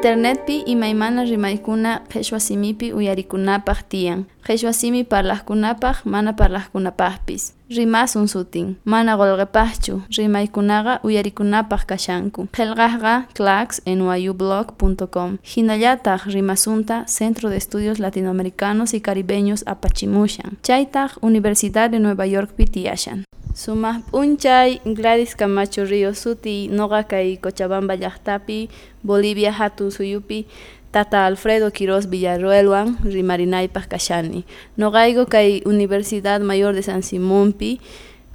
[0.00, 4.24] Internetpi imaymana rimaykuna qhichwa simipi uyarikunapaq tiyan.
[4.46, 7.52] Qhichwa simi parlaqkunapaq mana parlaqkunapaqpis.
[7.76, 12.48] Rimasun sutin, mana qolqepaqchu, rimaykunaqa uyarikunapaq kashanku.
[12.56, 20.56] Qillqaqqa claxnyublog.com Hinallataq rimasunta Centro de Estudios Latinoamericanos y Caribeños apachimushan.
[20.62, 23.24] Chaytaq Universidad de Nueva Yorkpi tiyashan.
[23.54, 28.68] Sumaj Punchay, Gladys Camacho Río Suti, Noga Kai Cochabamba Yachtapi,
[29.02, 30.46] Bolivia Hatu Suyupi,
[30.92, 34.44] Tata Alfredo Quiroz Villarroelwan, Rimarinay Pascachani,
[34.76, 37.80] Nogaigo Kai Universidad Mayor de San Simónpi,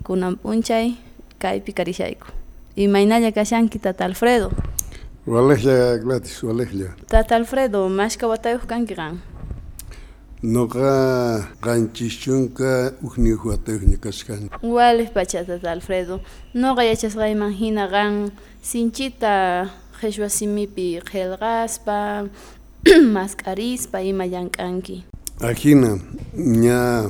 [0.04, 0.98] Kunan Punchay,
[1.40, 2.28] Kai Picarishaico.
[2.76, 4.52] Y Mainaya Kashanki Tata Alfredo.
[5.26, 6.44] Gladys,
[7.08, 8.28] Tata Alfredo, Mashka
[8.68, 9.35] Kankiran.
[10.46, 14.50] Noqa qanchis chunka uqniyuq watayuqña kashkani.
[14.62, 16.22] Wales pacha Tata Alfredo.
[16.54, 18.30] Noqa yachasqayman hina qan
[18.62, 19.66] sinchita
[20.00, 22.30] qhichwa simipi qillqaspa
[23.18, 25.04] masqarispa ima llank'anki.
[25.42, 25.98] Ahina
[26.38, 27.10] ña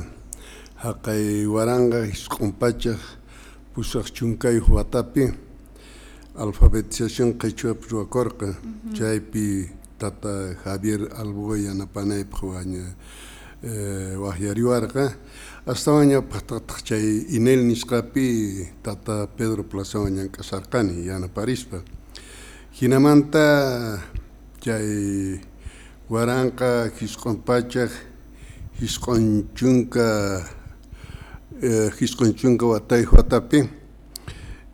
[0.80, 3.00] haqay waranqa hisq'unpachaq
[3.74, 5.28] pusaq chunkayuq watapi
[6.40, 8.48] alfabetización qhichwapi ruwakurqa
[8.96, 9.68] chaypi
[9.98, 12.84] tata Javier Alboy yanapanaypaq waña
[14.24, 15.04] waqyariwarqa
[15.66, 21.82] astawan ñawpaqtataq chay Inel nisqapi tata Pedro Plazawan llank'asarqani yanaparispa
[22.78, 23.98] hinamanta
[24.60, 25.40] chay
[26.10, 27.90] waranqa hisq'unpachaq
[28.80, 30.06] hisq'un chunka
[31.98, 33.85] hisq'un chunka watayuq watapi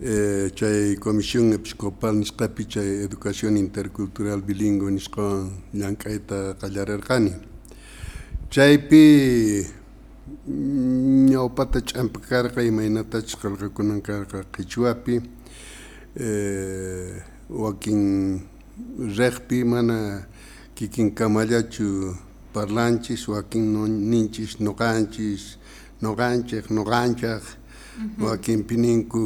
[0.03, 7.33] eh, chay comisión episcopal nisqapi chay educación intercultural bilingüe nisqa llank'ayta qallararqani
[8.50, 9.03] chaypi
[11.31, 15.20] ñawpata ch'ampa karqa imaynatachus qallqakunan karqa qichwapi
[16.16, 18.42] eh, wakin
[19.16, 20.27] reqpi mana
[20.75, 22.16] kikin kamallachu
[22.53, 23.64] parlanchis wakin
[24.11, 25.56] ninchis noqanchis
[26.03, 27.43] noqanchej noqanchaj
[28.20, 29.19] wakinpi ninku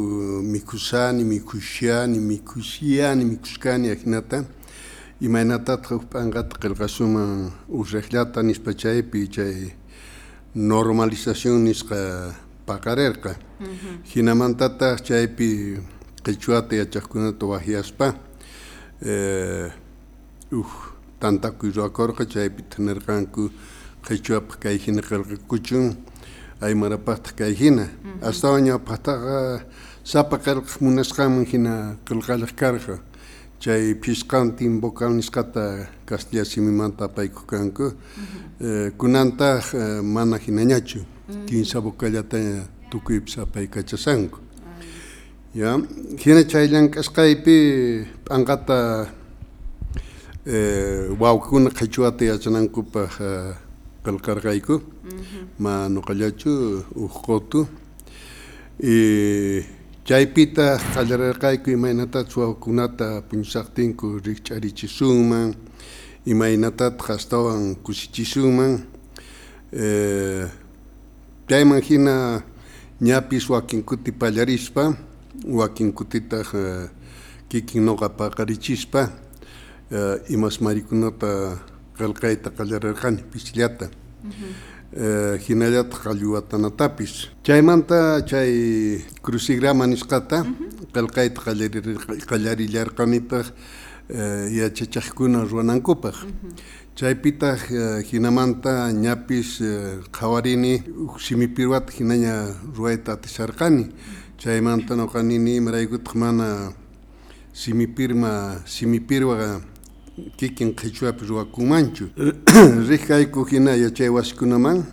[0.43, 4.43] mikusani mikushani mikushiyani mikushkani hinata
[5.21, 9.73] imaynatataq huk p'anqata qillqasuman uqriqllata nispa chaypi chay
[10.55, 12.35] normalización nisqa
[12.67, 13.31] paqarirqa
[14.11, 15.77] hinamantataq chaypi
[16.23, 18.07] qhichwata yachaqkunata waqyaspa
[20.51, 20.69] uj
[21.19, 23.49] tantakuy ruwakurqa chaypi thanirqanku
[24.05, 25.95] qhichwapaq kay hina qillqakuchun
[26.61, 27.87] aymarapaqtaq kay hina.
[28.21, 29.61] Astawan ñawpaqtaqa
[30.03, 32.99] sapa qillqaq munasqanman hina qillqallaq karqa
[33.59, 37.93] chay phisqantin vocal nisqata castilla simimanta apaykuq kanku.
[38.97, 39.73] Kunantaq
[40.03, 40.99] mana hinañachu
[41.45, 42.37] kinsa vocallata
[42.89, 44.39] tukuypis apaykachasanku
[45.53, 45.77] ya
[46.17, 47.57] hina chay llank'asqaypi
[48.25, 49.09] p'anqata
[51.19, 53.13] wawakuna qhichwata yachanankupaq
[54.07, 54.75] qillqarqayku
[55.59, 56.51] ma nuqallachu
[56.95, 57.67] uj qotu
[58.79, 58.95] y
[60.07, 65.47] chaypita qallarirqayku imaynatataq wawakunata puñusaqtinku rikch'arichisunman
[66.31, 68.73] imaynatataq astawan kusichisunman
[71.49, 72.15] chayman hina
[73.01, 74.95] ñapis wakin kuti pallarispa
[75.59, 76.47] wakin kutitaq
[77.49, 79.01] kikin noqa paqarichispa
[80.29, 81.59] imas marikunata
[81.97, 83.89] qillqayta qallarirqani pichllata
[85.45, 87.13] hinallataq qallwatanatapis
[87.43, 90.45] chaymanta chay crucigrama nisqata
[90.93, 91.39] qillqayta
[92.29, 93.45] qallarillarqanitaq
[94.59, 96.15] yachachaqkuna ruwanankupaq
[96.95, 97.59] chaypitaq
[98.09, 99.61] hinamanta ñapis
[100.11, 103.91] qhawarini huk simipirwata hinaña ruwayta atisharqani
[104.39, 106.71] chaymanta noqa nini imaraykutaq mana
[107.53, 109.61] simipirma simipirwa
[110.37, 112.09] kikin qhichwapi ruwakunmanchu
[112.89, 114.83] riqkayku hina yachay wasikunaman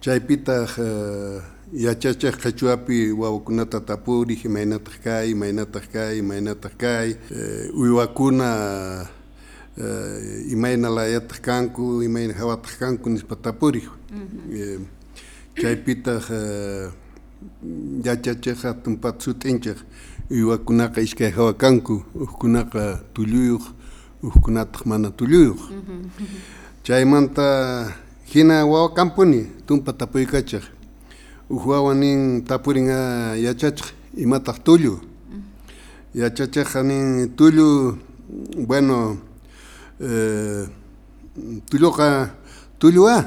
[0.00, 0.70] chaypitaq
[1.72, 7.14] yachachiq qhichwapi wawakunata tapuriq imaynataq kay imaynataq kay imaynataq kay.
[7.74, 9.06] Uywakuna
[10.50, 13.86] imaynalayataq kanku imayna hawataq kanku nispa tapuriq
[15.60, 16.24] chaypitaq
[18.04, 19.78] yachachiq hatunpata sut'inchik
[20.30, 23.62] uywakunaqa iskay hawa kanku hukkunaqa tulluyuq
[24.22, 25.58] hukkunataq mana tulluyuq.
[26.84, 27.92] Chaymanta
[28.24, 30.62] hina wawakampuni tumpa tapuykachiq.
[31.50, 33.86] Uj wawa nin tapurinqa yachachiq
[34.16, 35.00] imataq tullu.
[36.14, 37.96] Yachachiqa nin tullu
[38.66, 39.18] bueno
[41.70, 42.30] tulluqa
[42.78, 43.24] tulluwa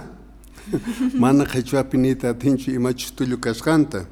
[1.20, 4.06] mana qhichwapi niyta atinchu imachus tullu kasqanta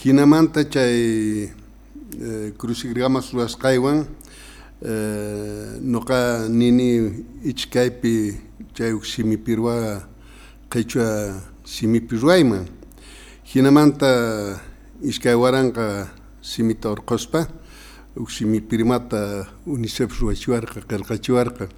[0.00, 1.50] hinamanta chay
[2.58, 4.06] crucigramas ruwasqaywan
[4.82, 8.40] noqa nini ichkaypi
[8.74, 10.02] chay uk simipirwa
[10.70, 12.66] qhichwa simipi ruwayman
[13.44, 14.60] hinamanta
[15.02, 16.08] iskay waranqa
[16.42, 17.46] simita urquspa
[18.16, 21.68] uk simipirimata unicef ruwachiwarqa qillqachiwarqa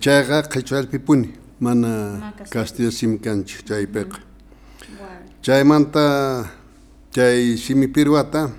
[0.00, 1.28] chayqa qhichwalpi puni
[1.60, 2.90] mana castilla.
[2.90, 4.18] Simi kanchik chaypiqa.
[5.42, 6.48] Chaymanta
[7.14, 8.50] chay simipirwata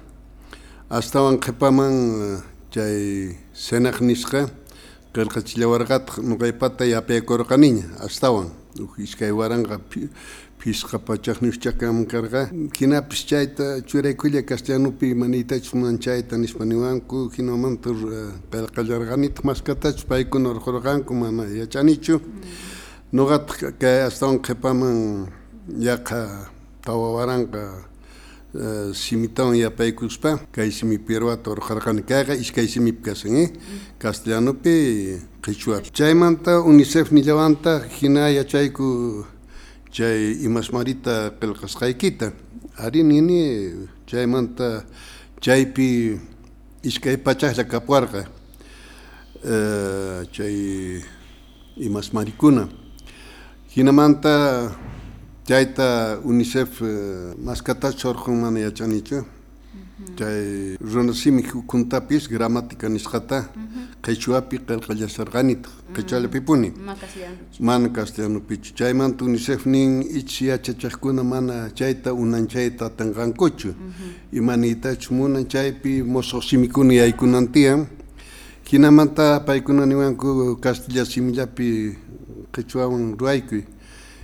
[0.89, 2.41] astawan qhipaman
[2.73, 4.41] chay senaq nisqa
[5.13, 8.49] qillqachillawarqataq nuqaypata yapaykurqaniña astawan.
[8.79, 9.77] Uk iskay waranqa
[10.63, 12.49] pisqa pachaqniwschakaman karqa
[12.79, 17.89] hinapis chayta churaykulla castellanupi manitachus man chayta nispa niwanku hinamanta
[18.51, 22.15] qillqallarqanitaq maskatachus paykuna urqurqanku mana yachanichu
[23.13, 25.27] nuqataq kay astawan qhipaman
[25.77, 26.49] yaqa
[26.81, 27.92] tawa waranqa
[28.93, 33.49] simitawan yapaykuspa kay simipiruwata urqarqani kayqa iskay simipi kasan eh
[33.99, 39.25] castellanupi qhichwapi chaymanta unicef nillawanta hina yachayku
[39.91, 42.31] chay imasmarita qillqasqaykita
[42.77, 43.41] ari nini
[44.05, 44.85] chaymanta
[45.41, 46.19] chaypi
[46.83, 48.23] iskay pachaqlla kapuwarqa
[50.31, 51.01] chay
[51.77, 52.69] imasmarikuna.
[53.75, 54.71] Hinamanta
[55.45, 56.81] chayta unicef
[57.37, 59.25] maskatachu urqun mana yachanichu
[60.17, 63.49] chay runa simi hukuntapis gramática nisqata
[64.01, 66.71] qhichwapi qillqallasarqanita qhichwalapipuni
[67.59, 73.75] mana castellanupichu chaymanta unicef nin ich yachachaqkuna mana chayta unanchayta atanqankuchu
[74.31, 77.85] imanitachu munan chaypi mosoq simikuna yaykunantiyan
[78.71, 81.97] hinamanta paykuna niwanku castilla simillapi
[82.53, 83.63] qhichwawan ruwaykuy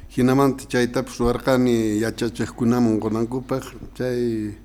[0.09, 3.63] hinamanta chaytapish ruwarqani yachachiqkunaman qunankupak
[3.95, 4.55] chay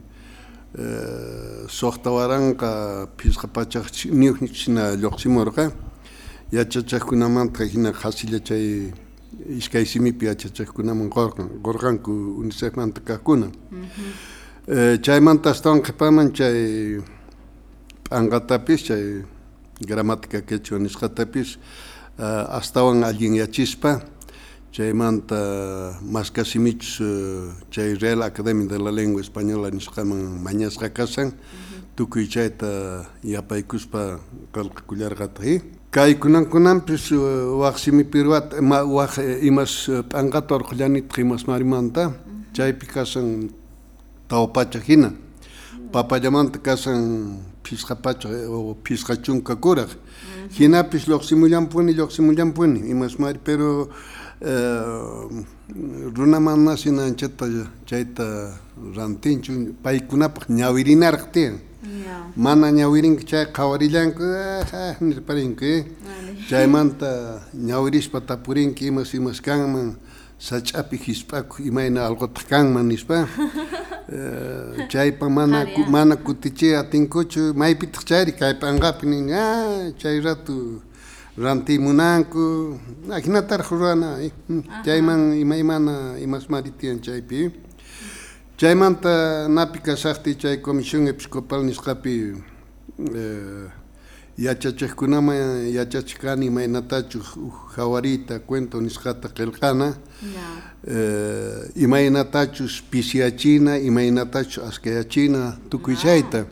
[1.69, 5.70] suqta waranqa pisqa pachaq niwchina lluqsimurqa
[6.50, 8.91] yachachiqkunamanta hina qhasilla chay
[9.49, 13.49] iskay simipi yachachiqkunaman qurqan qurqanku unicefmanta kaqkuna
[15.05, 17.00] chaymanta astawan qhipaman chay
[18.08, 19.05] p'anqatapis chay
[19.81, 21.58] gramática quechua nisqatapis
[22.19, 24.00] astawan allin yachispa
[24.75, 25.38] chaymanta
[26.03, 26.99] maskasimichus
[27.71, 31.31] chay Real Academia de la Lengua Española nisqaman mañasqa kasan
[31.94, 34.19] tukuy chayta yapaykuspa
[34.53, 35.62] qillqakullarqataqi
[35.94, 37.15] kay kunankunanpis
[37.62, 38.59] waq simipiruwata
[38.99, 42.12] waq imas p'anqata urqullanitaq imas marimanta.
[42.55, 43.50] Chaypi kasan
[44.29, 45.11] tawa pacha hina
[45.93, 49.91] papallamanta kasan pisqa pacha o pisqa chunka kuraq
[50.59, 53.88] hinapis lluqsimullanpuni lluqsimullanpuni imas mari pero
[56.16, 57.46] runamana sinanchata
[57.86, 58.58] chayta
[58.96, 59.52] rantinchu
[59.82, 61.58] paykunapaq ñawirinaraq tiyan
[62.36, 64.22] mana ñawirinqa chay qhawarillanku
[65.00, 65.72] nirparinki.
[66.48, 69.96] Chaymanta ñawirishpa tapurinki imas imas kanman
[70.38, 73.25] sach'api hisp'aku imayna alqutaq kanman nispa
[74.92, 80.82] chaypa mana mana kutichiy atinkuchu maypitaq chayri kay p'anqapi nin a chay rato
[81.38, 82.78] rantimunanku
[83.25, 84.19] hinataraq ruwana
[84.84, 87.50] chayman imaymana imasmari tiyan chaypi.
[88.56, 92.34] Chaymanta napi kasaqti chay comisión episcopal nisqapi
[94.38, 97.20] yachachiqkunaman yachachiqkani imaynatachu
[97.76, 99.94] hawarita cuento nisqata qillqana
[101.75, 106.47] imaynatachus pisyachina imaynatachus askayachina tukuy chayta.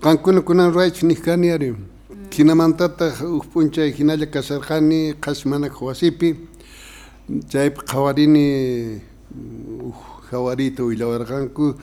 [0.00, 1.74] Qankuna kunan ruwaychik nijkani ari
[2.32, 6.34] hinamantataq uk p'unchay hinalla kasarqani qhas mana wasipi.
[7.48, 9.00] Chaypi qhawarini
[10.30, 11.76] hawarita willawarqanku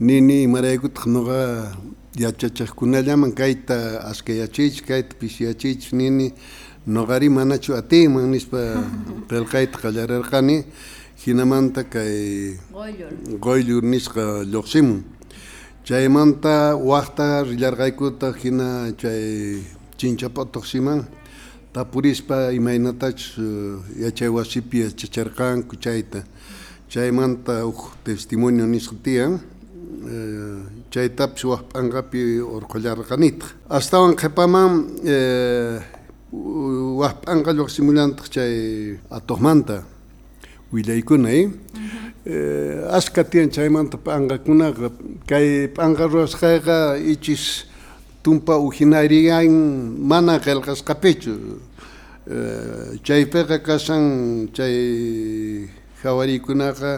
[0.00, 1.72] nini imaraykutaq nuqa
[2.16, 6.32] yachachiqkunallaman kayta askayachiychik kayta pisyachiychik nini
[6.86, 8.60] nuqari manachu atinman nispa
[9.28, 10.64] qillqayta qallararqani
[11.24, 12.58] hinamanta kay
[13.40, 15.02] qoyllur nisqa lluqsimun.
[15.84, 19.64] Chaymanta waqta rillarqaykuta hina chay
[20.04, 21.00] chinchapatuqsiman
[21.72, 23.40] tapurispa imaynatachus
[23.96, 26.20] yachay wasipi yachacharqanku chayta
[26.92, 29.40] chaymanta uk testimonio nisqa tiyan
[30.92, 34.70] chaytapish waq p'anqapi urqullarqanitaq astawan qhipaman
[37.00, 38.54] waq p'anqa lluqsimullantaq chay
[39.10, 39.82] atuqmanta
[40.72, 41.32] willaykuna
[42.92, 44.92] ashka tiyan chaymanta p'anqakunaqa
[45.26, 47.64] kay p'anqa ruwasqayqa ichis
[48.24, 49.52] tumpa ujinariyan
[50.10, 51.34] mana qillqasqapichu
[53.04, 54.04] chaypiqa kasan
[54.56, 55.68] chay
[56.02, 56.92] hawariykunaqa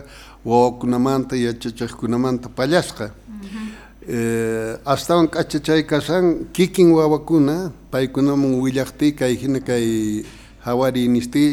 [0.46, 3.10] wawakunamanta yachachiqkunamanta pallasqa
[4.86, 10.22] astawan k'achachay kashan kikin wawakuna paykunaman willaqti kay hina kay
[10.62, 11.44] hawari nisti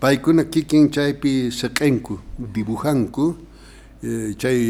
[0.00, 2.18] paykuna kikin chaypi seq'enku
[2.54, 3.36] dibujanku.
[4.40, 4.60] Chay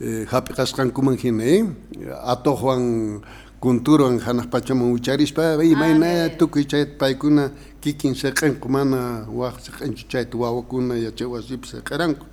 [0.00, 1.74] hap'iqasqankuman hina
[2.22, 3.20] atoqwan
[3.60, 7.50] kunturuwan hanaq pachaman wicharispa imayna tukuy chay paykuna
[7.82, 12.26] kikin seq'enku mana waq seq'enchu chayta wawakuna yachay wasipi seq'iranku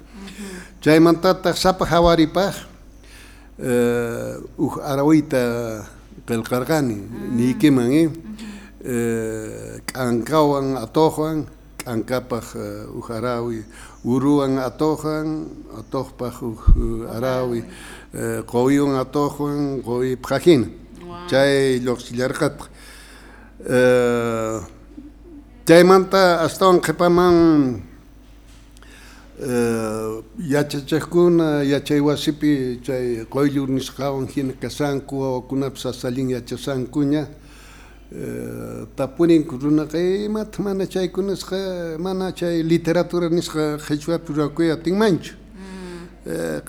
[0.81, 2.53] chaymantataq sapa hawaripaq
[4.61, 5.41] uj arawita
[6.29, 6.97] qillqarqani
[7.33, 8.13] niykiman
[9.89, 11.49] k'ankawan atoqwan
[11.85, 12.47] k'ankapaq
[12.97, 13.63] uj arawi
[14.03, 15.27] uruwan atoqwan
[15.79, 16.59] atoqpaq uj
[17.15, 17.61] arawi
[18.51, 20.67] qowiwan atoqwan qowipaq hina
[21.29, 22.69] chay lluqsillarqataq
[25.67, 27.81] chaymanta astawan qhipaman
[30.39, 37.27] yachachiqkuna yachay wasipi chay qoyllur nisqawan hina kasanku wawakunapas sasalin yachasankuña
[38.95, 45.33] tapurinku runaqa imata mana chaykunasqa mana chay literatura nisqa qhichwapi rurakuya atinmanchu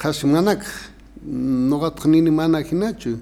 [0.00, 0.66] qhasqa manakaq
[1.70, 3.18] ñuqataq nini mana hinachu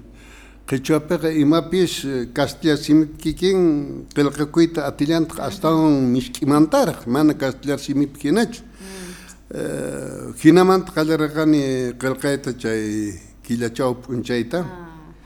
[0.67, 8.61] qhichwapiqa imapish castilla simip kikin qillqakuyta atillantaq astawan mishk'imantaraq mana castellar simipi hinachu
[10.41, 13.13] hinamanta qallaraqani qillqayta chay
[13.45, 14.65] killachaw p'unchayta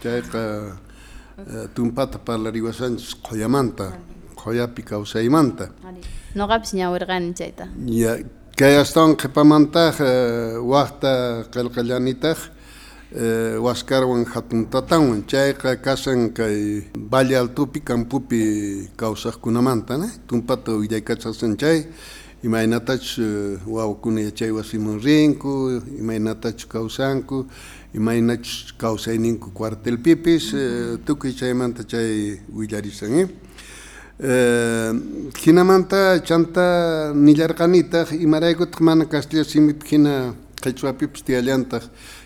[0.03, 0.75] chayqa
[1.75, 3.85] tumpata parlariwasanchis qoyamanta
[4.41, 5.65] qoyapi kawsaymanta
[6.35, 8.17] noqapis ñawirqani chayta ya
[8.59, 9.95] kay astawan qhipamantaj
[10.73, 11.11] waqta
[11.53, 12.39] qillqallanitaq
[13.65, 18.41] waskarwan hatun tatanwan chayqa kasan kay valle altupi campupi
[18.95, 21.79] kawsaqkunamanta na tumpata willaykachaqsan chay.
[22.41, 23.19] Imaynatach
[23.67, 27.45] wawakuna yachay wasiman rinku imaynatach kawsanku
[27.93, 30.53] imaynach kawsayninku cuartelpipis
[31.05, 33.29] tukuy chaymanta chay willarisan
[35.43, 41.83] hinamanta chanta nillarqanitaq imaraykutaq mana castilla simipi hina qhichwapipis tiyallantaq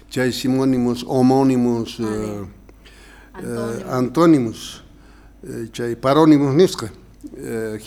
[0.10, 2.01] chay simónimos homónimos
[3.89, 4.82] antónimos
[5.72, 6.89] chay parónimos nisqa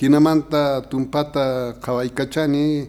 [0.01, 2.89] hinamanta tumpata qhawaykachani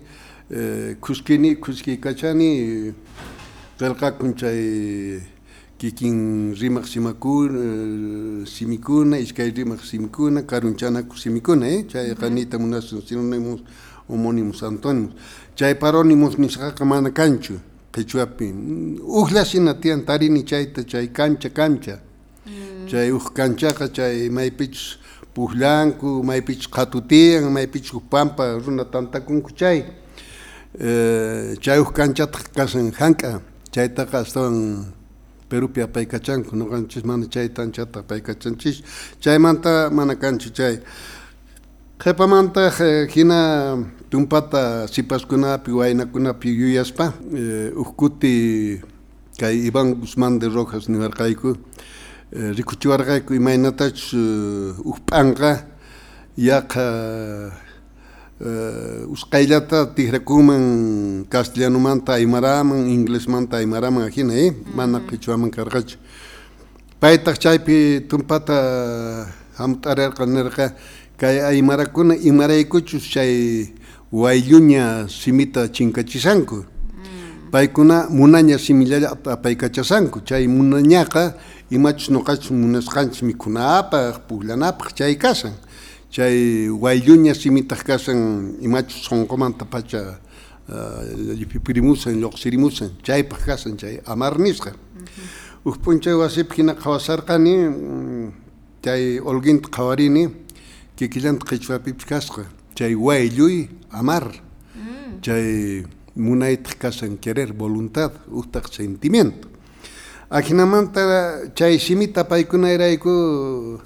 [1.01, 2.93] kuskini kuskiykachani
[3.77, 5.21] qillqakun chay
[5.77, 13.61] kikin rimaq simakuna simikuna iskay rimaq simikuna karunchanaku simikuna eh chay qanita munasun sinónimos
[14.09, 15.13] homónimos antónimos.
[15.55, 17.59] Chay parónimos nisqaqa mana kanchu
[17.93, 18.47] qhichwapi
[19.03, 21.99] uqlla shina tiyan tarini chayta chay kancha kancha.
[22.87, 24.97] Chay uq kanchaqa chay maypichus
[25.35, 29.85] puqllanku maypichus qhatutiyan maypichus huk pampa runa tantakunku chay.
[31.61, 34.85] Chay uq kanchataq kasan hank'a chaytaqa astawan
[35.49, 38.83] Perupi apaykachanku nuqanchis mana chay tanchata apaykachanchis
[39.21, 40.79] chaymanta mana kanchu chay.
[41.99, 42.69] Qhipamanta
[43.09, 43.77] hina
[44.11, 47.13] tumpata sipaskunapi waynakunapi yuyaspa
[47.75, 48.81] huk kuti
[49.39, 51.55] kay Iván Guzmán de Rojas niwarqayku
[52.31, 54.13] rikuchiwarqayku imaynatach
[54.83, 55.63] huk p'anqa
[56.37, 57.53] yaqa
[58.39, 64.53] usqayllata tikrakuman castellanumanta aymaraman inglesmanta aymaraman hina eh?
[64.75, 65.97] Mana qichwaman karqachu
[67.01, 69.25] paytaq chaypi tumpata
[69.57, 70.73] hamt'ararqa nirqa
[71.17, 73.73] kay aymarakuna imaraykuchus chay
[74.11, 76.65] waylluña simita chinkachisanku.
[77.51, 81.33] Paykuna munaña simillallata apaykachasanku chay munañaqa
[81.71, 85.53] imachus ñuqachus munasqanchis mikhunapaq pukllanapaq chay kasan
[86.09, 90.19] chay waylluña simitaq kasan imachus sonqomanta pacha
[91.37, 94.71] llipipirimusan lluqsirimusan chaypaq kasan chay amar nisqa
[95.65, 97.55] uk p'unchay wasipi hina qhawasarqani
[98.83, 100.47] chay olguinta qhawarini
[100.97, 102.43] kikillanta qhichwapipis kasqa.
[102.73, 104.31] Chay waylluy amar.
[105.21, 105.85] Chay
[106.15, 109.47] munaytaq kasan querer voluntad utaq sentimiento.
[110.29, 113.79] Ajinamanta chay simita paykuna erayku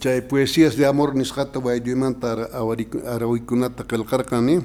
[0.00, 2.48] chay poesías de amor nisqata waylluymanta
[3.06, 4.60] arawiykunata qillqarqani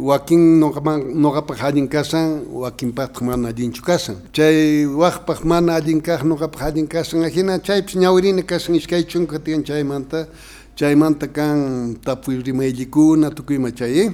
[0.00, 4.16] wakin noqapaq allin kasan wakinpaqtaq mana allinchu kasan.
[4.32, 9.64] Chay waqpaq mana allin kaq noqapaq allin kasan ajina chaypis ñawirini kasan iskay chunka tiyan
[9.64, 10.28] chaymanta.
[10.76, 14.08] Chaymanta kan tapuy rimayllikuna tukuyma chay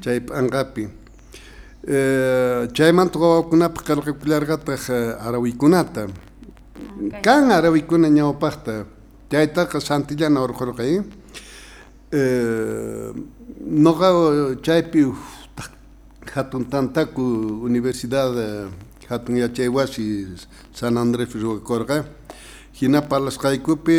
[0.00, 0.88] chay p'anqapi
[2.74, 6.08] chaymanta wawakunapaq qillqakullarqataq arawiykunata
[7.22, 8.84] kan arawikuna ñawpaqta
[9.30, 11.02] chaytaqa santillana urqurqay
[13.84, 14.08] noqa
[14.62, 15.02] chaypi
[16.34, 17.22] hatun tantaku
[17.62, 18.34] universidad
[19.08, 20.26] hatun yachay wasi
[20.72, 22.04] San Andrés ruwakurqa
[22.80, 23.96] hina palasqaykupi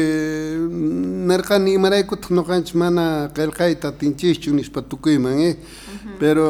[1.29, 5.55] nirqani imaraykutaq ñuqanchik mana qillqayta atinchikchu nispa tukuyman eh
[6.19, 6.47] pero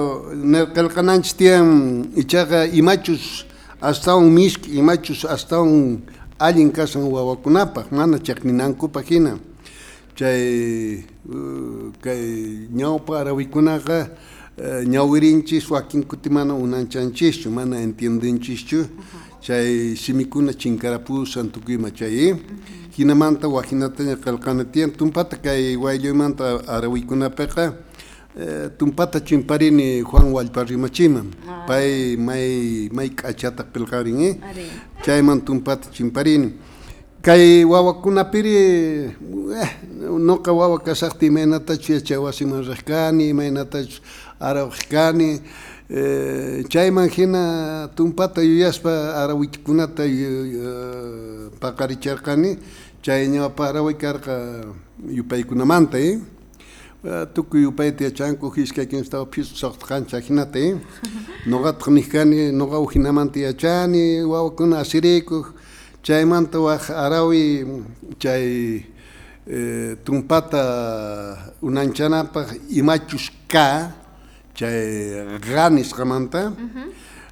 [0.75, 1.67] qillqananchik tiyan
[2.15, 3.46] ichaqa imachus
[3.82, 6.01] astawan mishki imachus astawan
[6.39, 9.39] allin kasan wawakunapaq mana chaqninankupaq hina
[10.15, 11.04] chay
[12.01, 14.10] kay ñawpa arawikunaqa
[14.86, 18.86] ñawirinchis wakin kuti mana unanchanchishchu mana entiendenchischu
[19.42, 22.36] chay simikuna chinkarapusan tukuyma chay
[22.98, 27.74] hinamanta wahinataña qillqana tiyan tumpata kay waylloymanta arawikunapiqa
[28.77, 31.32] tumpata chimparini Juan Wallpa rimachiman
[31.68, 34.39] pay may may k'achata qillqarin
[35.04, 36.54] chayman tumpata chimparini.
[37.25, 43.98] Kay wawakunapiri eh, noqa wawa kasaqti imaynatachu yachay wasiman riq kani imaynatachu
[44.39, 45.42] arawaq kani
[45.89, 52.60] eh, chayman hina tumpata yuyaspa arawiykunata uh, paqaricharqani
[53.01, 54.62] chay ñawpa araway karqa
[55.10, 56.20] yupaykunamanta eh?
[57.33, 60.75] Tukuy yupayta yachanku hiskaykin estaba piso soqtqancha hinata eh?
[61.45, 65.45] noqataq nijkani noqa uhinamanta yachani wawakuna asirikuj
[66.01, 67.65] chaymanta waq arawi
[68.17, 68.85] chay
[69.47, 73.91] eh, tumpata unanchanapaq imachus ka
[74.55, 76.53] chay ganisqamanta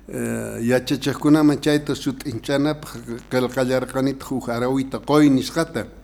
[0.08, 6.03] eh, yachachiqkunaman chayta sut'inchanapaq qillqallarqanita huk arawita qoy nisqata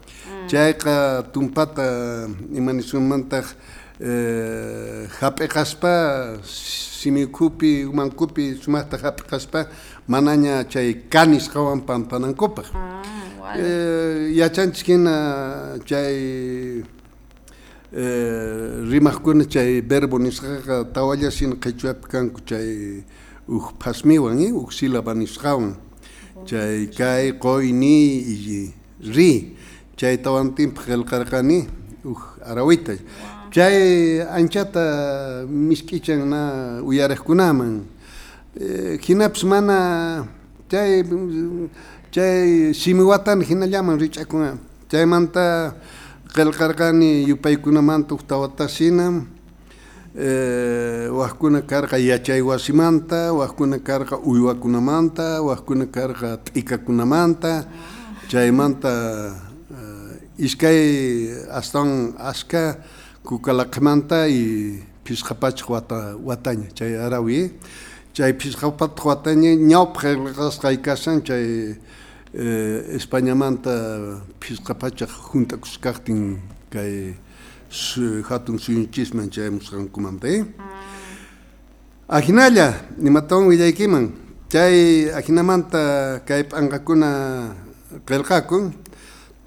[0.50, 1.86] chayqa tumpata
[2.60, 3.46] imanisumantaq
[4.02, 5.94] eh, hap'iqaspa
[7.00, 9.68] simikupi umankupi sumaqta hap'iqaspa
[10.08, 12.68] manaña chay kanisqawan pampanankupaq
[13.58, 15.16] eh, yachanchik hina
[15.86, 16.84] chay
[17.94, 23.04] eh, rimaqkuna chay verbo nisqaqa tawallasin qhichwapi kanku chay
[23.48, 25.76] uj phasmiwan eh, uj sílaba nisqawan
[26.50, 27.96] chay kay qoy ni
[29.16, 29.56] ri
[30.00, 31.60] chay tawantinpaq qillqarqani
[32.08, 32.94] uj arawita
[33.52, 36.42] chay anchata misk'ichan na
[36.88, 37.84] uyariqkunaman
[38.56, 39.78] eh, hinapas mana
[40.72, 41.04] chay
[42.12, 44.58] chay simiwatani hinallaman rich'akuna.
[44.90, 45.76] Chaymanta
[46.34, 49.26] qillqarqani yupaykunamanta uj tawatasina
[50.16, 57.66] eh, waqkuna karqa yachay wasimanta waqkuna karqa uywakunamanta waqkuna karqa t'ikakunamanta.
[58.30, 59.49] Chaymanta
[60.40, 60.80] iskay
[61.52, 62.80] astawan aska
[63.28, 67.52] kukalaqmanta y pisqapachaq wata wataña chay arawi.
[68.14, 71.76] Chay pisqapataq wataña ñawpaq qillqasqaykasan chay
[72.34, 73.74] eh, Españamanta
[74.40, 76.40] pisqapachaq juntakusqaqtin
[76.72, 77.16] kay
[77.70, 80.44] su, hatun suyunchisman chaymusqankumanta eh?
[82.08, 84.10] Ajinalla nimatawan willaykiman
[84.50, 87.10] chay ajinamanta kay p'anqakuna
[88.08, 88.74] qillqakun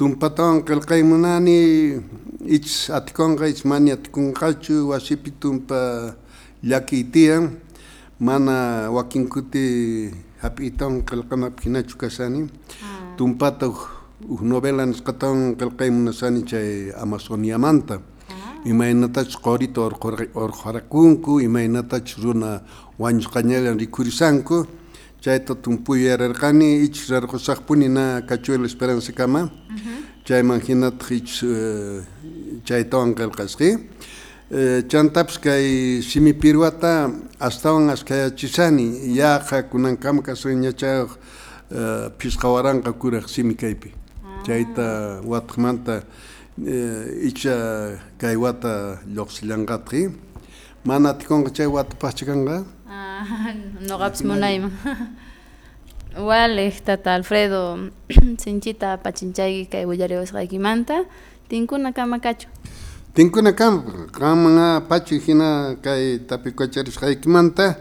[0.02, 2.02] tumpatawan qillqaymunani
[2.42, 6.16] ich atikunqa ich mani atikunqachu wasipi tumpa
[6.60, 7.54] llaki tiyan
[8.18, 10.10] mana wakin kuti
[10.42, 12.50] hap'itawan qillqanapi hinachu kasani
[13.16, 13.70] tumpata
[14.26, 18.02] uj novela nisqatawan qillqaymunasani chay amazoniamanta
[18.66, 19.86] imaynatach qurita
[20.34, 22.66] orqarakunku imaynatach runa
[22.98, 24.66] wañusqañallan rikurisanku
[25.22, 29.50] chayta tumpuyararqani ich rarqusaqpuni na cachuela esperanza kama.
[30.24, 31.44] Chayman hinataq ich
[32.64, 33.70] chaytawan qillqasqi
[34.90, 41.10] chantapas kay simipiruwata astawan askayachisani yaqa kunankama kasun ñachayuq
[42.18, 43.90] pisqawaranqa kuraq simi kaypi.
[44.44, 46.02] Chayta wataqmanta
[47.22, 50.10] icha kay wata lluqsillanqatqi
[50.84, 52.64] mana atikunqa chay wata pahchakanqa
[53.88, 54.72] noqapas munayman
[56.16, 57.90] wale tata Alfredo
[58.42, 61.04] sinchita pachinchayki kay willariwasqaykimanta
[61.48, 62.48] tinkuna kama kachu
[63.14, 67.76] tinkuna kama qamanga pachi hina kay tapikuacharisqaykimanta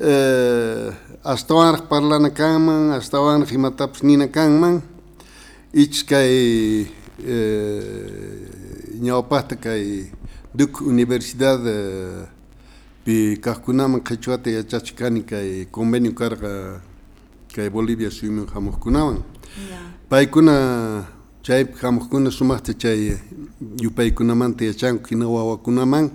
[0.00, 0.92] eh,
[1.24, 4.82] astawanraq parlana kanman astawanraq imatapas nina kanman
[5.72, 6.86] ich kay
[7.24, 8.46] eh,
[9.00, 10.12] ñawpajta kay
[10.54, 12.35] Duke Universidad eh,
[13.06, 16.80] pi kaqkunaman qhichwata yachachikani kay convenio karqa
[17.54, 19.22] kay Bolivia suyman hamuqkunawan
[20.10, 21.06] paykuna
[21.42, 23.14] chay hamuqkuna sumaqta chay
[23.80, 26.10] yupaykunamanta yachanku hina wawakunaman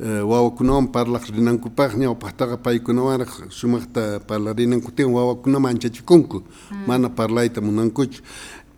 [0.00, 6.42] wawakunawan parlaq rinankupaq ñawpajtaqa paykunawanraq sumaqta parlarinankutin wawakunaman anchachikunku
[6.88, 8.20] mana parlayta munankuchu.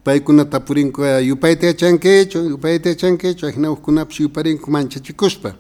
[0.05, 5.55] Paykuna tapurinku yupayta yachankichu yupayta yachankichu hina hukkunapas yuparinku manchachikuspa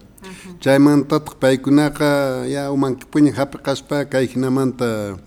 [0.60, 5.18] chaymantataq paykunaqa ya umankipuña hap'iqaspa kay hinamanta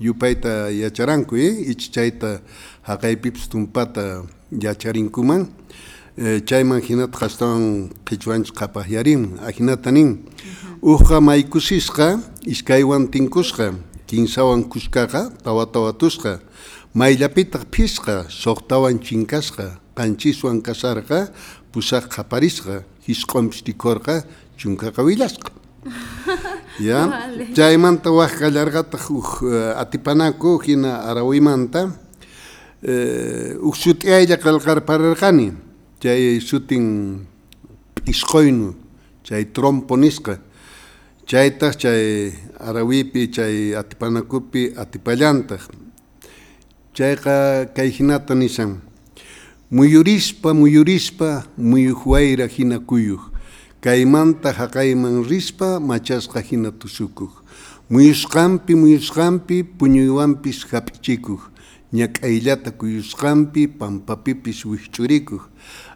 [0.00, 2.40] yupayta yacharanku ich chayta
[2.82, 5.48] haqaypipas tumpata yacharinkuman
[6.16, 10.24] e, chayman hinata qastawan qichwanchik qapaqyarin ahinata nin.
[10.82, 13.74] Uqa maykusisqa iskaywan tinkusqa
[14.06, 16.40] kinsawan kushkaqa tawa tawatusqa
[16.94, 21.28] mayllapitaq phisqa soqtawan chinkasqa qanchiswan kasarqa
[21.72, 24.24] pusaq qaparisqa hisq'onpis tikurqa
[24.58, 25.50] chunkaqa willasqa
[26.88, 27.06] ya
[27.54, 29.28] chaymanta waqkallarqataq uj
[29.78, 31.88] atipanaku hina arawimanta
[32.82, 35.48] eh, uj sut'iyaylla qallqarpararqani
[36.02, 36.84] chay sutin
[37.94, 38.74] p'isqoynu
[39.22, 40.36] chay trompo nisqa
[41.28, 45.60] chaytaq chay arawipi chay atipanakupi atipallantaq.
[46.96, 48.80] Chayqa kay hinata nishan
[49.70, 53.20] muyurispa muyurispa muyuq wayra hina kuyuq
[53.80, 57.32] kaymanta haqayman rispa machasqa hina tusukuq.
[57.90, 61.40] Muyusqanpi muyusqanpi puñuywanpis hap'ichikuq
[61.92, 65.42] ñak'ayllata kuyusqanpi pampapipis wikch'urikuq.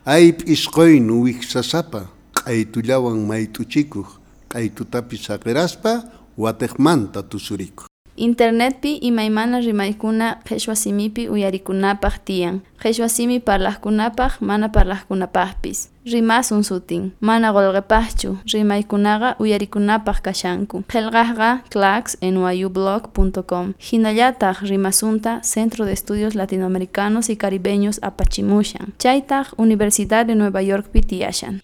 [0.07, 2.01] Ay p'isqoynu wiksasapa
[2.39, 4.09] q'aytullawan mayt'uchikuq.
[4.51, 5.93] Q'aytutapis saqiraspa
[6.39, 12.61] wateqmanta tusurikuq Internetpi imaymana rimaykuna qhechwa simipi uyarikunapaq tiyan.
[12.83, 15.89] Qhechwa simi parlaqkunapaq mana parlaqkunapaqpis.
[16.13, 20.85] Rimasun sutin, mana qolqepaqchu, rimaykunaqa uyarikunapaq kashanku.
[20.93, 23.75] Qelqaqqa clax.nyublog.com.
[23.79, 28.93] Hinallataq rimasunta Centro de Estudios Latinoamericanos y Caribeños apachimushan.
[28.99, 31.63] Chaytaq Universidad de Nueva York pitiyashan.